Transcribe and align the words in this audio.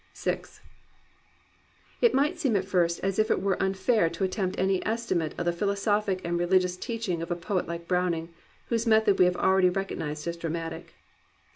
VI 0.15 0.41
It 2.01 2.15
might 2.15 2.39
seem 2.39 2.55
at 2.55 2.65
first 2.65 2.99
as 3.03 3.19
if 3.19 3.29
it 3.29 3.39
were 3.39 3.61
unfair 3.61 4.09
to 4.09 4.23
at 4.23 4.31
tempt 4.31 4.57
any 4.57 4.83
estimate 4.83 5.35
of 5.37 5.45
the 5.45 5.53
philosophic 5.53 6.21
and 6.25 6.39
religious 6.39 6.75
teaching 6.75 7.21
of 7.21 7.29
a 7.29 7.35
poet 7.35 7.67
Kke 7.67 7.85
Browning, 7.85 8.33
whose 8.69 8.87
method 8.87 9.19
we 9.19 9.25
have 9.25 9.37
already 9.37 9.69
recognized 9.69 10.27
as 10.27 10.37
dramatic. 10.37 10.95